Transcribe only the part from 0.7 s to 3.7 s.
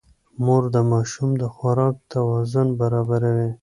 د ماشوم د خوراک توازن برابروي.